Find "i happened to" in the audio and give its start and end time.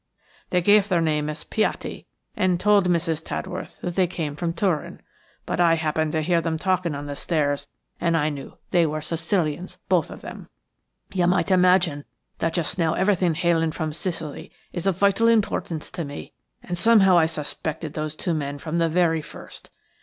5.59-6.23